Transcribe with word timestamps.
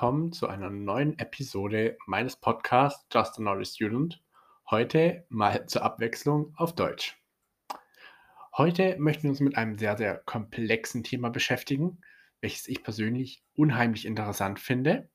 willkommen 0.00 0.32
zu 0.32 0.48
einer 0.48 0.70
neuen 0.70 1.18
Episode 1.18 1.98
meines 2.06 2.34
Podcasts 2.34 3.06
Just 3.12 3.38
Another 3.38 3.66
Student. 3.66 4.24
Heute 4.70 5.26
mal 5.28 5.66
zur 5.66 5.82
Abwechslung 5.82 6.54
auf 6.56 6.74
Deutsch. 6.74 7.20
Heute 8.56 8.96
möchten 8.98 9.24
wir 9.24 9.30
uns 9.32 9.40
mit 9.40 9.58
einem 9.58 9.76
sehr, 9.76 9.98
sehr 9.98 10.16
komplexen 10.16 11.04
Thema 11.04 11.28
beschäftigen, 11.28 12.00
welches 12.40 12.66
ich 12.66 12.82
persönlich 12.82 13.44
unheimlich 13.52 14.06
interessant 14.06 14.58
finde 14.58 15.10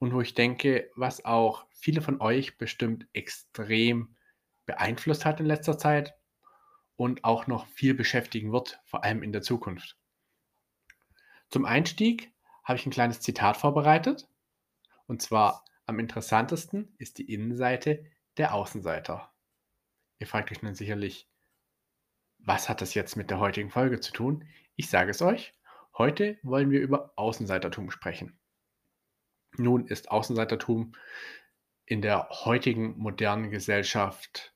und 0.00 0.12
wo 0.12 0.20
ich 0.20 0.34
denke, 0.34 0.90
was 0.96 1.24
auch 1.24 1.66
viele 1.70 2.02
von 2.02 2.20
euch 2.20 2.58
bestimmt 2.58 3.06
extrem 3.12 4.16
beeinflusst 4.66 5.24
hat 5.24 5.38
in 5.38 5.46
letzter 5.46 5.78
Zeit 5.78 6.16
und 6.96 7.22
auch 7.22 7.46
noch 7.46 7.68
viel 7.68 7.94
beschäftigen 7.94 8.50
wird, 8.50 8.80
vor 8.86 9.04
allem 9.04 9.22
in 9.22 9.30
der 9.30 9.42
Zukunft. 9.42 9.96
Zum 11.48 11.64
Einstieg 11.64 12.32
habe 12.64 12.78
ich 12.78 12.86
ein 12.86 12.92
kleines 12.92 13.20
Zitat 13.20 13.56
vorbereitet. 13.56 14.28
Und 15.06 15.22
zwar 15.22 15.64
am 15.86 15.98
interessantesten 15.98 16.94
ist 16.98 17.18
die 17.18 17.32
Innenseite 17.32 18.04
der 18.36 18.54
Außenseiter. 18.54 19.32
Ihr 20.18 20.26
fragt 20.26 20.52
euch 20.52 20.62
nun 20.62 20.74
sicherlich, 20.74 21.28
was 22.38 22.68
hat 22.68 22.80
das 22.80 22.94
jetzt 22.94 23.16
mit 23.16 23.30
der 23.30 23.40
heutigen 23.40 23.70
Folge 23.70 24.00
zu 24.00 24.12
tun? 24.12 24.48
Ich 24.76 24.88
sage 24.88 25.10
es 25.10 25.20
euch. 25.20 25.52
Heute 25.98 26.38
wollen 26.42 26.70
wir 26.70 26.80
über 26.80 27.12
Außenseitertum 27.16 27.90
sprechen. 27.90 28.38
Nun 29.56 29.86
ist 29.86 30.10
Außenseitertum 30.10 30.94
in 31.86 32.02
der 32.02 32.28
heutigen 32.30 32.96
modernen 32.98 33.50
Gesellschaft 33.50 34.54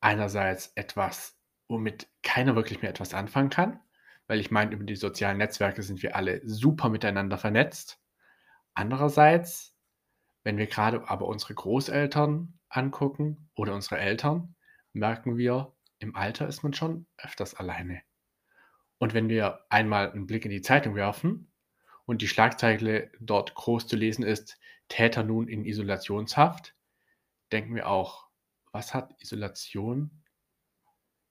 einerseits 0.00 0.72
etwas, 0.76 1.38
womit 1.68 2.08
keiner 2.22 2.54
wirklich 2.54 2.80
mehr 2.80 2.90
etwas 2.90 3.12
anfangen 3.12 3.50
kann, 3.50 3.80
weil 4.26 4.40
ich 4.40 4.50
meine, 4.50 4.72
über 4.72 4.84
die 4.84 4.96
sozialen 4.96 5.38
Netzwerke 5.38 5.82
sind 5.82 6.02
wir 6.02 6.16
alle 6.16 6.40
super 6.44 6.88
miteinander 6.88 7.38
vernetzt. 7.38 8.00
Andererseits, 8.74 9.76
wenn 10.44 10.56
wir 10.56 10.66
gerade 10.66 11.08
aber 11.08 11.26
unsere 11.26 11.54
Großeltern 11.54 12.58
angucken 12.68 13.50
oder 13.54 13.74
unsere 13.74 13.98
Eltern, 13.98 14.54
merken 14.92 15.36
wir, 15.36 15.74
im 15.98 16.16
Alter 16.16 16.48
ist 16.48 16.62
man 16.62 16.74
schon 16.74 17.06
öfters 17.16 17.54
alleine. 17.54 18.02
Und 18.98 19.14
wenn 19.14 19.28
wir 19.28 19.64
einmal 19.68 20.10
einen 20.10 20.26
Blick 20.26 20.44
in 20.44 20.50
die 20.50 20.62
Zeitung 20.62 20.94
werfen 20.94 21.52
und 22.06 22.22
die 22.22 22.28
Schlagzeile 22.28 23.10
dort 23.20 23.54
groß 23.54 23.86
zu 23.86 23.96
lesen 23.96 24.24
ist, 24.24 24.58
Täter 24.88 25.22
nun 25.22 25.48
in 25.48 25.64
Isolationshaft, 25.64 26.74
denken 27.50 27.74
wir 27.74 27.88
auch, 27.88 28.28
was 28.72 28.94
hat 28.94 29.14
Isolation 29.20 30.22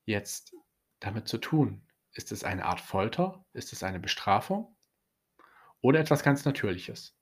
jetzt 0.05 0.53
damit 0.99 1.27
zu 1.27 1.37
tun? 1.37 1.85
Ist 2.13 2.31
es 2.31 2.43
eine 2.43 2.65
Art 2.65 2.81
Folter? 2.81 3.45
Ist 3.53 3.71
es 3.71 3.83
eine 3.83 3.99
Bestrafung? 3.99 4.75
Oder 5.79 5.99
etwas 5.99 6.23
ganz 6.23 6.43
Natürliches? 6.43 7.17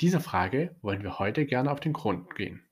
Diese 0.00 0.20
Frage 0.20 0.76
wollen 0.80 1.02
wir 1.02 1.18
heute 1.18 1.44
gerne 1.44 1.70
auf 1.70 1.80
den 1.80 1.92
Grund 1.92 2.34
gehen. 2.34 2.64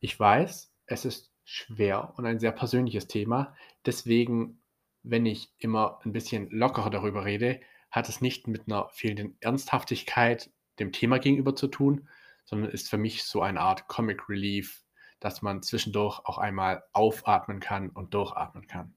Ich 0.00 0.18
weiß, 0.18 0.72
es 0.86 1.04
ist 1.04 1.32
schwer 1.44 2.12
und 2.16 2.26
ein 2.26 2.38
sehr 2.38 2.52
persönliches 2.52 3.06
Thema. 3.06 3.54
Deswegen, 3.86 4.62
wenn 5.02 5.24
ich 5.26 5.52
immer 5.58 6.00
ein 6.04 6.12
bisschen 6.12 6.50
lockerer 6.50 6.90
darüber 6.90 7.24
rede, 7.24 7.60
hat 7.90 8.08
es 8.08 8.20
nicht 8.20 8.46
mit 8.46 8.66
einer 8.66 8.88
fehlenden 8.90 9.36
Ernsthaftigkeit 9.40 10.50
dem 10.78 10.92
Thema 10.92 11.18
gegenüber 11.18 11.56
zu 11.56 11.68
tun, 11.68 12.08
sondern 12.44 12.70
ist 12.70 12.90
für 12.90 12.98
mich 12.98 13.24
so 13.24 13.40
eine 13.40 13.60
Art 13.60 13.88
Comic 13.88 14.28
Relief, 14.28 14.84
dass 15.20 15.40
man 15.40 15.62
zwischendurch 15.62 16.20
auch 16.24 16.36
einmal 16.36 16.84
aufatmen 16.92 17.60
kann 17.60 17.88
und 17.88 18.12
durchatmen 18.12 18.66
kann. 18.66 18.94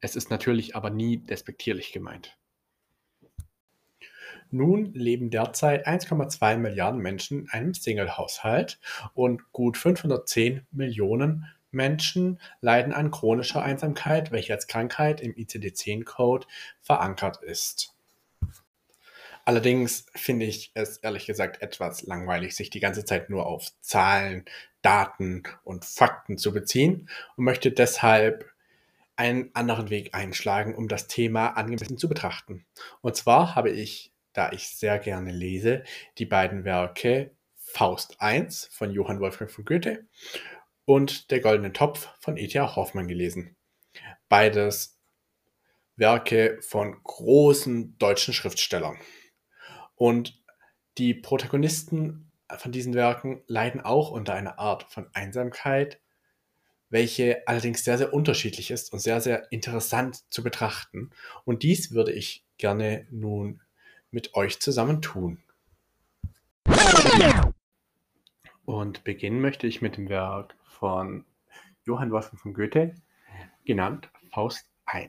Es 0.00 0.16
ist 0.16 0.30
natürlich 0.30 0.76
aber 0.76 0.90
nie 0.90 1.18
despektierlich 1.18 1.92
gemeint. 1.92 2.36
Nun 4.50 4.92
leben 4.92 5.30
derzeit 5.30 5.86
1,2 5.86 6.58
Milliarden 6.58 7.00
Menschen 7.00 7.40
in 7.40 7.48
einem 7.50 7.74
Single-Haushalt 7.74 8.78
und 9.14 9.50
gut 9.52 9.78
510 9.78 10.66
Millionen 10.70 11.46
Menschen 11.70 12.38
leiden 12.60 12.92
an 12.92 13.10
chronischer 13.10 13.62
Einsamkeit, 13.62 14.30
welche 14.30 14.52
als 14.52 14.66
Krankheit 14.66 15.22
im 15.22 15.34
ICD-10-Code 15.34 16.46
verankert 16.82 17.42
ist. 17.42 17.94
Allerdings 19.44 20.06
finde 20.14 20.46
ich 20.46 20.70
es 20.74 20.98
ehrlich 20.98 21.26
gesagt 21.26 21.62
etwas 21.62 22.02
langweilig, 22.02 22.54
sich 22.54 22.70
die 22.70 22.78
ganze 22.78 23.04
Zeit 23.04 23.28
nur 23.28 23.46
auf 23.46 23.72
Zahlen, 23.80 24.44
Daten 24.82 25.42
und 25.64 25.84
Fakten 25.84 26.38
zu 26.38 26.52
beziehen 26.52 27.08
und 27.36 27.44
möchte 27.44 27.72
deshalb 27.72 28.51
einen 29.16 29.54
anderen 29.54 29.90
Weg 29.90 30.14
einschlagen, 30.14 30.74
um 30.74 30.88
das 30.88 31.06
Thema 31.06 31.48
angemessen 31.48 31.98
zu 31.98 32.08
betrachten. 32.08 32.66
Und 33.00 33.16
zwar 33.16 33.54
habe 33.54 33.70
ich, 33.70 34.12
da 34.32 34.52
ich 34.52 34.68
sehr 34.68 34.98
gerne 34.98 35.32
lese, 35.32 35.84
die 36.18 36.26
beiden 36.26 36.64
Werke 36.64 37.36
Faust 37.54 38.16
I 38.22 38.46
von 38.70 38.90
Johann 38.90 39.20
Wolfgang 39.20 39.50
von 39.50 39.64
Goethe 39.64 40.06
und 40.84 41.30
Der 41.30 41.40
goldene 41.40 41.72
Topf 41.72 42.08
von 42.20 42.36
E.T.A. 42.36 42.76
Hoffmann 42.76 43.08
gelesen. 43.08 43.56
Beides 44.28 44.98
Werke 45.96 46.58
von 46.62 47.02
großen 47.02 47.96
deutschen 47.98 48.34
Schriftstellern. 48.34 48.98
Und 49.94 50.42
die 50.98 51.14
Protagonisten 51.14 52.32
von 52.56 52.72
diesen 52.72 52.94
Werken 52.94 53.42
leiden 53.46 53.80
auch 53.80 54.10
unter 54.10 54.34
einer 54.34 54.58
Art 54.58 54.84
von 54.84 55.08
Einsamkeit, 55.14 56.00
welche 56.92 57.42
allerdings 57.48 57.84
sehr, 57.84 57.96
sehr 57.96 58.12
unterschiedlich 58.12 58.70
ist 58.70 58.92
und 58.92 58.98
sehr, 58.98 59.22
sehr 59.22 59.50
interessant 59.50 60.30
zu 60.30 60.44
betrachten. 60.44 61.10
Und 61.44 61.62
dies 61.62 61.92
würde 61.92 62.12
ich 62.12 62.44
gerne 62.58 63.06
nun 63.10 63.62
mit 64.10 64.34
euch 64.34 64.60
zusammen 64.60 65.00
tun. 65.00 65.42
Und 68.66 69.04
beginnen 69.04 69.40
möchte 69.40 69.66
ich 69.66 69.80
mit 69.80 69.96
dem 69.96 70.10
Werk 70.10 70.54
von 70.64 71.24
Johann 71.84 72.10
Wolfgang 72.10 72.38
von 72.38 72.52
Goethe, 72.52 72.94
genannt 73.64 74.10
Faust 74.30 74.68
I. 74.92 75.08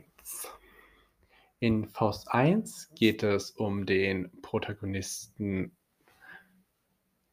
In 1.60 1.90
Faust 1.90 2.30
I 2.34 2.64
geht 2.96 3.24
es 3.24 3.52
um 3.52 3.86
den 3.86 4.32
Protagonisten 4.42 5.76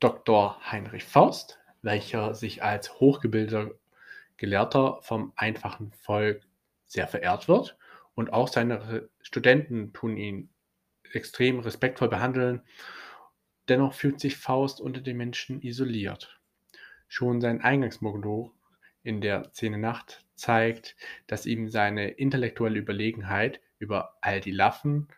Dr. 0.01 0.59
Heinrich 0.73 1.05
Faust, 1.05 1.61
welcher 1.83 2.35
sich 2.35 2.65
als 2.65 2.99
hochgebildeter 2.99 3.71
Gelehrter 4.41 5.01
vom 5.03 5.35
einfachen 5.37 5.93
Volk 5.93 6.41
sehr 6.87 7.07
verehrt 7.07 7.47
wird 7.47 7.77
und 8.15 8.33
auch 8.33 8.49
seine 8.49 9.11
Studenten 9.21 9.93
tun 9.93 10.17
ihn 10.17 10.49
extrem 11.13 11.61
respektvoll 11.61 12.09
behandeln. 12.09 12.63
Dennoch 13.69 13.93
fühlt 13.93 14.19
sich 14.19 14.39
Faust 14.39 14.81
unter 14.81 15.03
den 15.03 15.19
Menschen 15.19 15.61
isoliert. 15.61 16.41
Schon 17.07 17.43
sein 17.43 17.61
Eingangsmonolog 17.61 18.55
in 19.03 19.21
der 19.21 19.51
Szene 19.53 19.77
Nacht 19.77 20.25
zeigt, 20.37 20.97
dass 21.27 21.45
ihm 21.45 21.69
seine 21.69 22.09
intellektuelle 22.09 22.79
Überlegenheit 22.79 23.61
über 23.79 24.17
all 24.23 24.41
die 24.41 24.53
Laffen, 24.53 25.09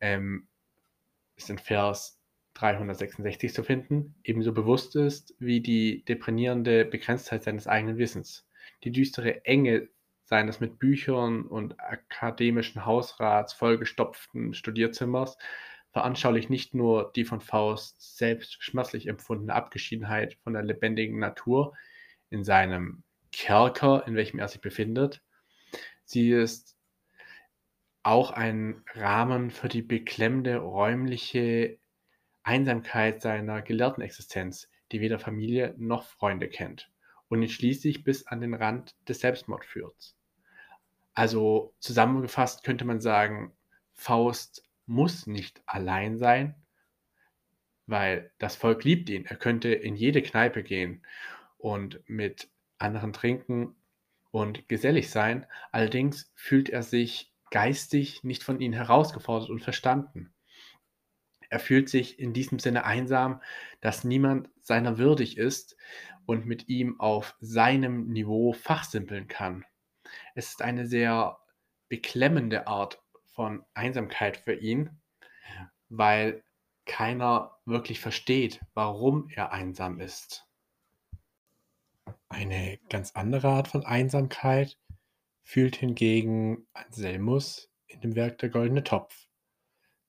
ähm, 0.00 0.48
ist 1.36 1.50
in 1.50 1.58
Vers 1.58 2.18
366 2.54 3.52
zu 3.52 3.62
finden, 3.62 4.14
ebenso 4.24 4.54
bewusst 4.54 4.96
ist 4.96 5.34
wie 5.38 5.60
die 5.60 6.02
deprimierende 6.06 6.86
Begrenztheit 6.86 7.42
seines 7.42 7.66
eigenen 7.66 7.98
Wissens 7.98 8.46
die 8.84 8.92
düstere 8.92 9.44
Enge 9.44 9.88
seines 10.24 10.60
mit 10.60 10.78
Büchern 10.78 11.42
und 11.42 11.80
akademischen 11.80 12.86
Hausrats 12.86 13.52
vollgestopften 13.52 14.54
Studierzimmers 14.54 15.36
veranschaulicht 15.92 16.50
nicht 16.50 16.72
nur 16.72 17.10
die 17.16 17.24
von 17.24 17.40
Faust 17.40 18.16
selbst 18.16 18.62
schmerzlich 18.62 19.08
empfundene 19.08 19.54
Abgeschiedenheit 19.54 20.34
von 20.44 20.52
der 20.52 20.62
lebendigen 20.62 21.18
Natur 21.18 21.74
in 22.30 22.44
seinem 22.44 23.02
Kerker, 23.32 24.06
in 24.06 24.14
welchem 24.14 24.38
er 24.38 24.46
sich 24.46 24.60
befindet, 24.60 25.20
sie 26.04 26.30
ist 26.30 26.76
auch 28.02 28.30
ein 28.30 28.82
Rahmen 28.94 29.50
für 29.50 29.68
die 29.68 29.82
beklemmende 29.82 30.56
räumliche 30.58 31.78
Einsamkeit 32.44 33.20
seiner 33.20 33.62
gelehrten 33.62 34.02
Existenz, 34.02 34.70
die 34.92 35.00
weder 35.00 35.18
Familie 35.18 35.74
noch 35.76 36.04
Freunde 36.04 36.48
kennt 36.48 36.90
und 37.30 37.42
ihn 37.42 37.48
schließlich 37.48 38.04
bis 38.04 38.26
an 38.26 38.42
den 38.42 38.52
Rand 38.52 38.94
des 39.08 39.20
Selbstmords 39.20 39.66
führt. 39.66 40.14
Also 41.14 41.74
zusammengefasst 41.78 42.64
könnte 42.64 42.84
man 42.84 43.00
sagen, 43.00 43.52
Faust 43.94 44.68
muss 44.86 45.26
nicht 45.26 45.62
allein 45.66 46.18
sein, 46.18 46.54
weil 47.86 48.32
das 48.38 48.56
Volk 48.56 48.84
liebt 48.84 49.08
ihn. 49.08 49.26
Er 49.26 49.36
könnte 49.36 49.68
in 49.72 49.94
jede 49.94 50.22
Kneipe 50.22 50.62
gehen 50.62 51.06
und 51.56 52.02
mit 52.06 52.50
anderen 52.78 53.12
trinken 53.12 53.76
und 54.32 54.68
gesellig 54.68 55.10
sein. 55.10 55.46
Allerdings 55.70 56.32
fühlt 56.34 56.68
er 56.68 56.82
sich 56.82 57.32
geistig 57.50 58.24
nicht 58.24 58.42
von 58.42 58.60
ihnen 58.60 58.74
herausgefordert 58.74 59.50
und 59.50 59.62
verstanden. 59.62 60.32
Er 61.50 61.58
fühlt 61.58 61.88
sich 61.88 62.18
in 62.18 62.32
diesem 62.32 62.58
Sinne 62.60 62.84
einsam, 62.84 63.42
dass 63.80 64.04
niemand 64.04 64.48
seiner 64.62 64.98
würdig 64.98 65.36
ist 65.36 65.76
und 66.24 66.46
mit 66.46 66.68
ihm 66.68 66.98
auf 67.00 67.34
seinem 67.40 68.08
Niveau 68.08 68.52
fachsimpeln 68.52 69.26
kann. 69.26 69.64
Es 70.34 70.50
ist 70.50 70.62
eine 70.62 70.86
sehr 70.86 71.38
beklemmende 71.88 72.68
Art 72.68 73.02
von 73.34 73.64
Einsamkeit 73.74 74.36
für 74.38 74.54
ihn, 74.54 75.00
weil 75.88 76.44
keiner 76.86 77.58
wirklich 77.64 77.98
versteht, 78.00 78.60
warum 78.74 79.28
er 79.34 79.52
einsam 79.52 79.98
ist. 79.98 80.46
Eine 82.28 82.78
ganz 82.88 83.12
andere 83.12 83.48
Art 83.48 83.68
von 83.68 83.84
Einsamkeit 83.84 84.78
fühlt 85.42 85.74
hingegen 85.74 86.68
Anselmus 86.74 87.72
in 87.88 88.00
dem 88.02 88.14
Werk 88.14 88.38
Der 88.38 88.50
goldene 88.50 88.84
Topf. 88.84 89.26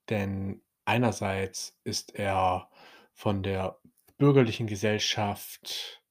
Denn 0.10 0.62
einerseits 0.86 1.78
ist 1.84 2.16
er 2.16 2.70
von 3.14 3.44
der 3.44 3.80
bürgerlichen 4.18 4.68
Gesellschaft 4.68 6.02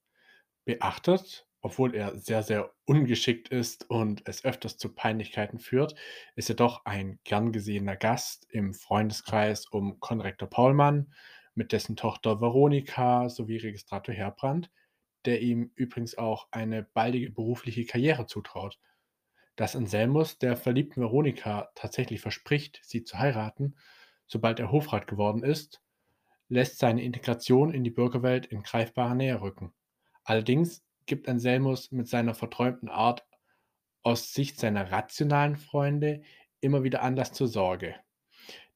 beachtet, 0.65 1.47
obwohl 1.63 1.95
er 1.95 2.17
sehr, 2.17 2.43
sehr 2.43 2.73
ungeschickt 2.87 3.49
ist 3.49 3.89
und 3.91 4.23
es 4.27 4.45
öfters 4.45 4.79
zu 4.79 4.95
Peinlichkeiten 4.95 5.59
führt, 5.59 5.95
ist 6.35 6.49
er 6.49 6.57
doch 6.57 6.85
ein 6.87 7.19
gern 7.25 7.53
gesehener 7.53 7.97
Gast 7.97 8.47
im 8.51 8.73
Freundeskreis 8.73 9.67
um 9.67 10.01
Konrektor 10.01 10.49
Paulmann 10.49 11.13
mit 11.55 11.73
dessen 11.73 11.97
Tochter 11.97 12.41
Veronika 12.41 13.29
sowie 13.29 13.59
Registrator 13.59 14.15
Herbrand, 14.15 14.71
der 15.27 15.43
ihm 15.43 15.71
übrigens 15.75 16.17
auch 16.17 16.49
eine 16.51 16.83
baldige 16.83 17.31
berufliche 17.31 17.85
Karriere 17.85 18.27
zutraut. 18.27 18.79
Dass 19.57 19.77
Anselmus 19.77 20.39
der 20.39 20.57
verliebten 20.57 21.03
Veronika 21.03 21.71
tatsächlich 21.75 22.21
verspricht, 22.21 22.81
sie 22.83 23.05
zu 23.05 23.19
heiraten, 23.19 23.77
sobald 24.31 24.61
er 24.61 24.71
Hofrat 24.71 25.09
geworden 25.09 25.43
ist, 25.43 25.83
lässt 26.49 26.79
seine 26.79 27.03
Integration 27.03 27.75
in 27.75 27.85
die 27.85 27.91
Bürgerwelt 27.91 28.47
in 28.47 28.63
greifbare 28.63 29.17
Nähe 29.17 29.41
rücken. 29.41 29.73
Allerdings 30.23 30.85
gibt 31.07 31.29
Anselmus 31.29 31.91
mit 31.91 32.09
seiner 32.09 32.35
verträumten 32.35 32.89
Art 32.89 33.27
aus 34.03 34.33
Sicht 34.33 34.59
seiner 34.59 34.93
rationalen 34.93 35.57
Freunde 35.57 36.23
immer 36.61 36.85
wieder 36.85 37.03
Anlass 37.03 37.33
zur 37.33 37.49
Sorge. 37.49 37.97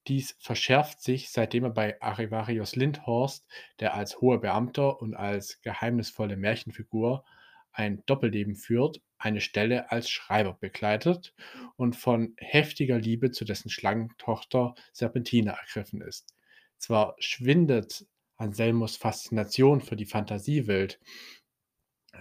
Dies 0.08 0.36
verschärft 0.40 1.00
sich, 1.00 1.30
seitdem 1.30 1.64
er 1.64 1.70
bei 1.70 2.02
Arivarius 2.02 2.76
Lindhorst, 2.76 3.46
der 3.78 3.94
als 3.94 4.20
hoher 4.20 4.40
Beamter 4.40 5.00
und 5.00 5.14
als 5.14 5.60
geheimnisvolle 5.62 6.36
Märchenfigur 6.36 7.24
ein 7.72 8.02
Doppelleben 8.06 8.56
führt, 8.56 9.00
eine 9.24 9.40
Stelle 9.40 9.90
als 9.90 10.10
Schreiber 10.10 10.54
begleitet 10.54 11.34
und 11.76 11.96
von 11.96 12.34
heftiger 12.36 12.98
Liebe 12.98 13.30
zu 13.30 13.44
dessen 13.44 13.70
Schlangentochter 13.70 14.74
Serpentina 14.92 15.52
ergriffen 15.52 16.02
ist. 16.02 16.34
Zwar 16.78 17.16
schwindet 17.18 18.06
Anselmus 18.36 18.96
Faszination 18.96 19.80
für 19.80 19.96
die 19.96 20.06
Fantasiewelt, 20.06 21.00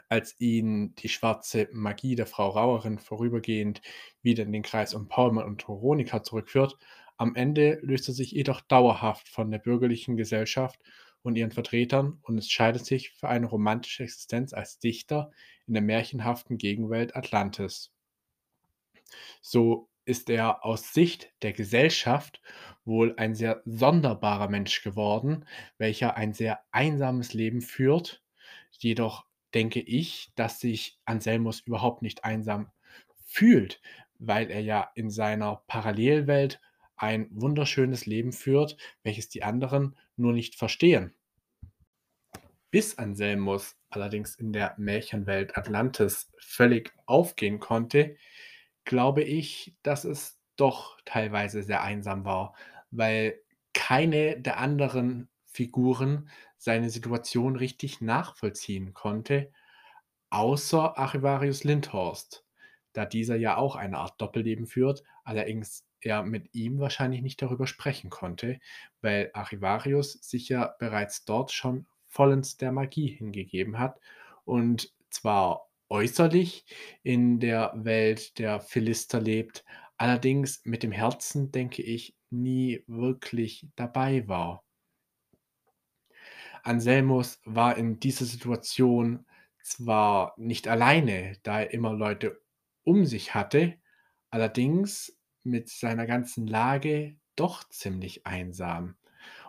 als 0.10 0.40
ihn 0.40 0.96
die 0.96 1.10
schwarze 1.10 1.68
Magie 1.72 2.16
der 2.16 2.26
Frau 2.26 2.50
Rauerin 2.50 3.00
vorübergehend 3.00 3.82
wieder 4.22 4.44
in 4.44 4.52
den 4.52 4.64
Kreis 4.64 4.94
um 4.94 5.08
Paulmann 5.08 5.46
und 5.46 5.68
Veronika 5.68 6.24
zurückführt, 6.24 6.78
am 7.18 7.36
Ende 7.36 7.80
löst 7.82 8.08
er 8.08 8.14
sich 8.14 8.32
jedoch 8.32 8.62
dauerhaft 8.62 9.30
von 9.30 9.52
der 9.52 9.60
bürgerlichen 9.60 10.18
Gesellschaft 10.18 10.80
und 11.24 11.38
ihren 11.38 11.52
Vertretern 11.52 12.20
und 12.22 12.36
entscheidet 12.36 12.86
sich 12.86 13.12
für 13.12 13.30
eine 13.30 13.48
romantische 13.48 14.04
Existenz 14.04 14.54
als 14.54 14.80
Dichter 14.80 15.32
in 15.66 15.74
der 15.74 15.84
märchenhaften 15.84 16.58
Gegenwelt 16.58 17.16
Atlantis. 17.16 17.92
So 19.42 19.90
ist 20.06 20.30
er 20.30 20.66
aus 20.66 20.94
Sicht 20.94 21.34
der 21.42 21.54
Gesellschaft 21.54 22.42
wohl 22.86 23.14
ein 23.18 23.36
sehr 23.36 23.62
sonderbarer 23.66 24.50
Mensch 24.50 24.84
geworden, 24.84 25.46
welcher 25.78 26.18
ein 26.18 26.34
sehr 26.34 26.60
einsames 26.72 27.34
Leben 27.34 27.62
führt. 27.62 28.22
Jedoch 28.80 29.26
denke 29.54 29.80
ich, 29.80 30.34
dass 30.36 30.60
sich 30.60 31.00
Anselmus 31.06 31.62
überhaupt 31.62 32.02
nicht 32.02 32.26
einsam 32.26 32.70
fühlt, 33.26 33.82
weil 34.20 34.52
er 34.52 34.62
ja 34.62 34.92
in 34.96 35.10
seiner 35.10 35.64
Parallelwelt 35.68 36.60
ein 36.96 37.28
wunderschönes 37.32 38.06
Leben 38.06 38.32
führt, 38.32 38.78
welches 39.04 39.30
die 39.30 39.44
anderen 39.44 39.96
nur 40.16 40.34
nicht 40.34 40.56
verstehen. 40.56 41.14
Bis 42.72 42.98
Anselmus 42.98 43.76
allerdings 43.90 44.36
in 44.36 44.54
der 44.54 44.74
Märchenwelt 44.78 45.58
Atlantis 45.58 46.32
völlig 46.40 46.92
aufgehen 47.06 47.60
konnte, 47.60 48.18
glaube 48.86 49.24
ich, 49.24 49.76
dass 49.84 50.06
es 50.06 50.40
doch 50.56 50.98
teilweise 51.06 51.64
sehr 51.64 51.84
einsam 51.84 52.26
war, 52.26 52.56
weil 52.92 53.40
keine 53.74 54.40
der 54.40 54.60
anderen 54.60 55.30
Figuren 55.46 56.30
seine 56.58 56.90
Situation 56.90 57.56
richtig 57.56 58.02
nachvollziehen 58.02 58.94
konnte, 58.94 59.52
außer 60.30 60.98
Archivarius 60.98 61.64
Lindhorst, 61.64 62.46
da 62.94 63.06
dieser 63.06 63.36
ja 63.36 63.58
auch 63.58 63.76
eine 63.76 63.98
Art 63.98 64.20
Doppelleben 64.20 64.66
führt, 64.66 65.04
allerdings 65.24 65.86
er 66.06 66.24
mit 66.24 66.54
ihm 66.54 66.80
wahrscheinlich 66.80 67.22
nicht 67.22 67.42
darüber 67.42 67.68
sprechen 67.68 68.10
konnte, 68.10 68.60
weil 69.02 69.32
Archivarius 69.34 70.14
sich 70.14 70.50
ja 70.50 70.76
bereits 70.80 71.26
dort 71.26 71.52
schon 71.52 71.86
vollends 72.06 72.58
der 72.58 72.72
Magie 72.72 73.08
hingegeben 73.08 73.80
hat 73.80 74.00
und 74.46 74.94
zwar 75.10 75.70
äußerlich 75.90 76.66
in 77.04 77.40
der 77.40 77.72
Welt 77.76 78.40
der 78.40 78.60
Philister 78.60 79.22
lebt, 79.22 79.64
allerdings 79.98 80.62
mit 80.66 80.84
dem 80.84 80.92
Herzen, 80.92 81.52
denke 81.52 81.82
ich, 81.84 82.16
nie 82.30 82.84
wirklich 82.88 83.68
dabei 83.76 84.28
war. 84.28 84.64
Anselmus 86.64 87.42
war 87.46 87.78
in 87.78 88.00
dieser 88.00 88.26
Situation 88.26 89.26
zwar 89.62 90.34
nicht 90.38 90.68
alleine, 90.68 91.38
da 91.44 91.62
er 91.62 91.74
immer 91.74 91.94
Leute 91.94 92.42
um 92.84 93.06
sich 93.06 93.34
hatte, 93.36 93.76
allerdings 94.30 95.18
mit 95.44 95.70
seiner 95.70 96.06
ganzen 96.06 96.48
Lage 96.48 97.16
doch 97.36 97.64
ziemlich 97.70 98.26
einsam. 98.26 98.96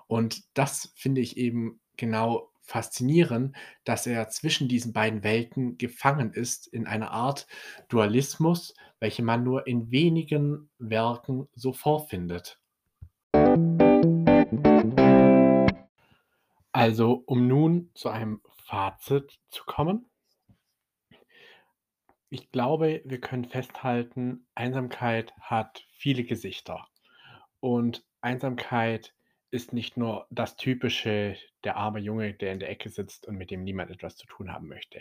Und 0.07 0.45
das 0.55 0.93
finde 0.95 1.21
ich 1.21 1.37
eben 1.37 1.81
genau 1.97 2.51
faszinierend, 2.65 3.55
dass 3.85 4.07
er 4.07 4.29
zwischen 4.29 4.69
diesen 4.69 4.93
beiden 4.93 5.23
Welten 5.23 5.77
gefangen 5.77 6.33
ist 6.33 6.67
in 6.67 6.87
einer 6.87 7.11
Art 7.11 7.47
Dualismus, 7.89 8.75
welche 9.01 9.23
man 9.23 9.45
nur 9.45 9.67
in 9.67 9.91
wenigen 9.91 10.71
Werken 10.79 11.49
so 11.55 11.73
vorfindet. 11.73 12.59
Also, 16.73 17.23
um 17.27 17.47
nun 17.47 17.91
zu 17.95 18.09
einem 18.09 18.41
Fazit 18.65 19.39
zu 19.51 19.65
kommen. 19.65 20.07
Ich 22.35 22.51
glaube, 22.51 23.01
wir 23.05 23.21
können 23.21 23.45
festhalten, 23.45 24.45
Einsamkeit 24.57 25.33
hat 25.41 25.87
viele 25.93 26.25
Gesichter. 26.25 26.89
Und 27.61 28.05
Einsamkeit 28.23 29.15
ist 29.53 29.73
nicht 29.73 29.97
nur 29.97 30.27
das 30.31 30.57
typische, 30.57 31.37
der 31.63 31.77
arme 31.77 32.01
Junge, 32.01 32.35
der 32.35 32.53
in 32.53 32.59
der 32.59 32.71
Ecke 32.71 32.89
sitzt 32.89 33.29
und 33.29 33.37
mit 33.37 33.53
dem 33.53 33.63
niemand 33.63 33.93
etwas 33.93 34.17
zu 34.17 34.27
tun 34.27 34.53
haben 34.53 34.67
möchte. 34.67 35.01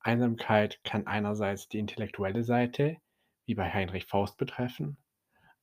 Einsamkeit 0.00 0.82
kann 0.82 1.06
einerseits 1.06 1.68
die 1.68 1.78
intellektuelle 1.78 2.42
Seite, 2.42 2.96
wie 3.44 3.54
bei 3.54 3.72
Heinrich 3.72 4.06
Faust, 4.06 4.38
betreffen, 4.38 4.96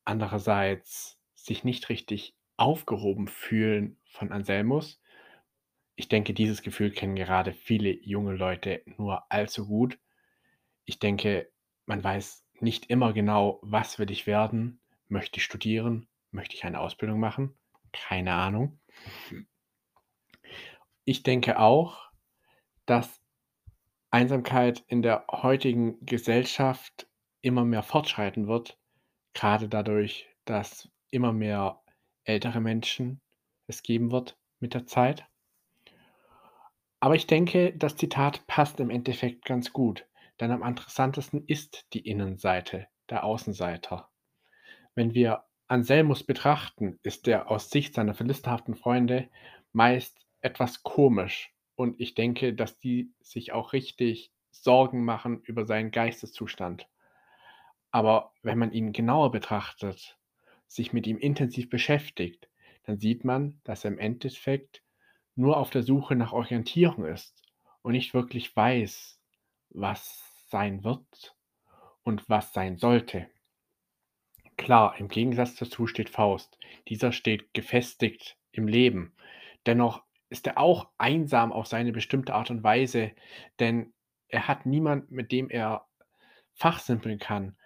andererseits 0.06 1.20
sich 1.36 1.66
nicht 1.66 1.90
richtig 1.90 2.34
aufgehoben 2.56 3.28
fühlen 3.28 4.00
von 4.06 4.32
Anselmus. 4.32 5.02
Ich 5.98 6.08
denke, 6.08 6.34
dieses 6.34 6.62
Gefühl 6.62 6.92
kennen 6.92 7.18
gerade 7.18 7.52
viele 7.52 7.92
junge 7.92 8.36
Leute 8.36 8.84
nur 8.86 9.30
allzu 9.30 9.68
gut. 9.68 10.00
Ich 10.86 11.00
denke, 11.00 11.50
man 11.86 12.04
weiß 12.04 12.46
nicht 12.60 12.90
immer 12.90 13.14
genau, 13.14 13.60
was 13.62 14.00
will 14.00 14.12
ich 14.12 14.28
werden, 14.28 14.80
möchte 15.08 15.38
ich 15.38 15.44
studieren, 15.44 16.08
Möchte 16.34 16.56
ich 16.56 16.66
eine 16.66 16.80
Ausbildung 16.80 17.20
machen? 17.20 17.56
Keine 17.92 18.34
Ahnung. 18.34 18.80
Ich 21.06 21.22
denke 21.22 21.60
auch, 21.60 22.10
dass 22.88 23.22
Einsamkeit 24.10 24.84
in 24.88 25.04
der 25.04 25.28
heutigen 25.32 26.04
Gesellschaft 26.04 27.08
immer 27.42 27.64
mehr 27.66 27.84
fortschreiten 27.84 28.48
wird, 28.48 28.80
gerade 29.36 29.70
dadurch, 29.70 30.28
dass 30.46 30.90
immer 31.12 31.34
mehr 31.34 31.84
ältere 32.24 32.62
Menschen 32.62 33.22
es 33.68 33.84
geben 33.84 34.12
wird 34.12 34.36
mit 34.60 34.74
der 34.74 34.88
Zeit. 34.88 35.28
Aber 37.00 37.14
ich 37.14 37.28
denke, 37.28 37.78
das 37.78 37.96
Zitat 37.96 38.48
passt 38.48 38.80
im 38.80 38.90
Endeffekt 38.90 39.46
ganz 39.46 39.72
gut, 39.72 40.08
denn 40.40 40.52
am 40.52 40.64
interessantesten 40.64 41.46
ist 41.48 41.88
die 41.94 42.08
Innenseite, 42.08 42.88
der 43.10 43.24
Außenseiter. 43.24 44.10
Wenn 44.96 45.14
wir 45.14 45.44
Anselmus 45.68 46.24
betrachten, 46.24 47.00
ist 47.04 47.28
er 47.28 47.50
aus 47.50 47.70
Sicht 47.70 47.96
seiner 47.96 48.14
philisterhaften 48.14 48.76
Freunde 48.76 49.30
meist 49.72 50.20
etwas 50.42 50.84
komisch 50.84 51.54
und 51.76 52.00
ich 52.00 52.16
denke, 52.16 52.54
dass 52.54 52.80
die 52.80 53.12
sich 53.22 53.54
auch 53.54 53.74
richtig 53.74 54.32
Sorgen 54.52 55.04
machen 55.04 55.42
über 55.42 55.66
seinen 55.66 55.92
Geisteszustand. 55.92 56.88
Aber 57.92 58.34
wenn 58.42 58.58
man 58.58 58.72
ihn 58.72 58.92
genauer 58.92 59.32
betrachtet, 59.32 60.18
sich 60.68 60.94
mit 60.94 61.08
ihm 61.08 61.18
intensiv 61.18 61.70
beschäftigt, 61.70 62.50
dann 62.84 63.00
sieht 63.00 63.24
man, 63.24 63.60
dass 63.64 63.86
er 63.86 63.92
im 63.92 64.00
Endeffekt 64.00 64.84
nur 65.36 65.58
auf 65.58 65.70
der 65.70 65.84
Suche 65.84 66.16
nach 66.16 66.34
Orientierung 66.34 67.06
ist 67.06 67.42
und 67.82 67.94
nicht 67.94 68.14
wirklich 68.14 68.56
weiß, 68.56 69.20
was 69.70 70.23
sein 70.54 70.84
wird 70.84 71.36
und 72.04 72.30
was 72.30 72.54
sein 72.54 72.78
sollte. 72.78 73.28
Klar, 74.56 75.00
im 75.00 75.08
Gegensatz 75.08 75.56
dazu 75.56 75.88
steht 75.88 76.10
Faust. 76.10 76.60
Dieser 76.88 77.12
steht 77.12 77.56
gefestigt 77.56 78.38
im 78.52 78.68
Leben. 78.68 79.16
Dennoch 79.66 80.04
ist 80.30 80.46
er 80.46 80.60
auch 80.60 80.90
einsam 81.00 81.52
auf 81.52 81.66
seine 81.66 81.92
bestimmte 81.92 82.36
Art 82.36 82.52
und 82.52 82.64
Weise, 82.64 83.14
denn 83.60 83.94
er 84.28 84.48
hat 84.48 84.68
niemand, 84.68 85.10
mit 85.10 85.32
dem 85.32 85.50
er 85.50 85.88
fachsimpeln 86.54 87.18
kann, 87.18 87.58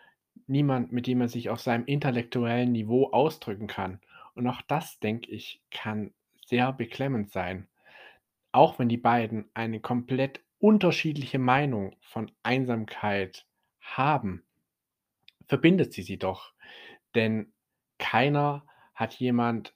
niemand, 0.47 0.93
mit 0.93 1.07
dem 1.07 1.19
er 1.19 1.27
sich 1.27 1.49
auf 1.49 1.59
seinem 1.59 1.85
intellektuellen 1.85 2.71
Niveau 2.71 3.11
ausdrücken 3.11 3.67
kann. 3.67 3.99
Und 4.33 4.47
auch 4.47 4.61
das, 4.61 4.99
denke 4.99 5.29
ich, 5.29 5.61
kann 5.71 6.13
sehr 6.45 6.71
beklemmend 6.71 7.31
sein. 7.31 7.67
Auch 8.53 8.79
wenn 8.79 8.87
die 8.87 8.97
beiden 8.97 9.49
eine 9.53 9.81
komplett 9.81 10.39
unterschiedliche 10.59 11.39
Meinung 11.39 11.95
von 12.01 12.31
Einsamkeit 12.43 13.45
haben, 13.81 14.45
verbindet 15.47 15.93
sie 15.93 16.01
sie 16.01 16.17
doch. 16.17 16.53
Denn 17.15 17.53
keiner 17.97 18.65
hat 18.93 19.15
jemand, 19.15 19.73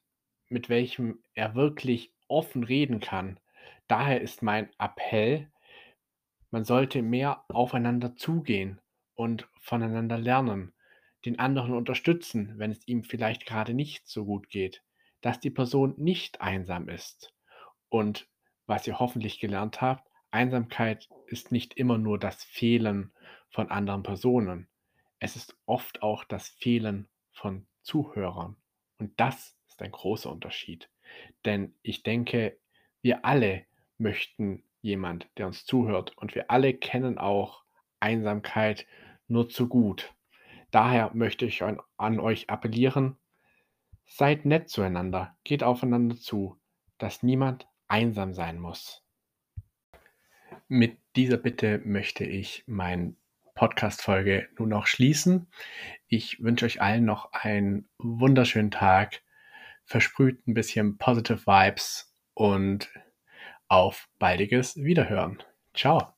mit 0.49 0.69
welchem 0.69 1.23
er 1.33 1.55
wirklich 1.55 2.13
offen 2.27 2.63
reden 2.63 2.99
kann. 2.99 3.39
Daher 3.87 4.21
ist 4.21 4.41
mein 4.41 4.69
Appell, 4.77 5.51
man 6.49 6.65
sollte 6.65 7.01
mehr 7.01 7.45
aufeinander 7.47 8.15
zugehen 8.15 8.81
und 9.15 9.47
voneinander 9.61 10.17
lernen, 10.17 10.73
den 11.25 11.39
anderen 11.39 11.73
unterstützen, 11.73 12.53
wenn 12.57 12.71
es 12.71 12.85
ihm 12.87 13.03
vielleicht 13.03 13.45
gerade 13.45 13.73
nicht 13.73 14.07
so 14.07 14.25
gut 14.25 14.49
geht, 14.49 14.83
dass 15.21 15.39
die 15.39 15.49
Person 15.49 15.93
nicht 15.97 16.41
einsam 16.41 16.89
ist. 16.89 17.33
Und 17.89 18.27
was 18.65 18.85
ihr 18.87 18.99
hoffentlich 18.99 19.39
gelernt 19.39 19.81
habt, 19.81 20.10
Einsamkeit 20.31 21.09
ist 21.27 21.51
nicht 21.51 21.75
immer 21.75 21.97
nur 21.97 22.17
das 22.17 22.43
Fehlen 22.43 23.13
von 23.49 23.69
anderen 23.69 24.03
Personen. 24.03 24.67
Es 25.19 25.35
ist 25.35 25.57
oft 25.65 26.01
auch 26.01 26.23
das 26.23 26.47
Fehlen 26.47 27.07
von 27.31 27.67
Zuhörern. 27.81 28.55
Und 28.97 29.19
das 29.19 29.55
ist 29.67 29.81
ein 29.81 29.91
großer 29.91 30.31
Unterschied. 30.31 30.89
Denn 31.45 31.75
ich 31.81 32.03
denke, 32.03 32.57
wir 33.01 33.25
alle 33.25 33.65
möchten 33.97 34.63
jemand, 34.81 35.29
der 35.37 35.47
uns 35.47 35.65
zuhört. 35.65 36.17
Und 36.17 36.35
wir 36.35 36.49
alle 36.49 36.73
kennen 36.73 37.17
auch 37.17 37.63
Einsamkeit 37.99 38.87
nur 39.27 39.49
zu 39.49 39.67
gut. 39.67 40.13
Daher 40.71 41.11
möchte 41.13 41.45
ich 41.45 41.63
an 41.63 42.19
euch 42.19 42.49
appellieren, 42.49 43.17
seid 44.05 44.45
nett 44.45 44.69
zueinander, 44.69 45.37
geht 45.43 45.63
aufeinander 45.63 46.15
zu, 46.15 46.59
dass 46.97 47.23
niemand 47.23 47.67
einsam 47.87 48.33
sein 48.33 48.59
muss. 48.59 49.03
Mit 50.73 50.99
dieser 51.17 51.35
Bitte 51.35 51.81
möchte 51.83 52.23
ich 52.23 52.63
meine 52.65 53.13
Podcast-Folge 53.55 54.47
nun 54.57 54.69
noch 54.69 54.87
schließen. 54.87 55.47
Ich 56.07 56.41
wünsche 56.41 56.65
euch 56.65 56.81
allen 56.81 57.03
noch 57.03 57.33
einen 57.33 57.89
wunderschönen 57.97 58.71
Tag, 58.71 59.21
versprüht 59.83 60.47
ein 60.47 60.53
bisschen 60.53 60.97
Positive 60.97 61.45
Vibes 61.45 62.15
und 62.35 62.89
auf 63.67 64.07
baldiges 64.17 64.77
Wiederhören. 64.77 65.43
Ciao. 65.73 66.13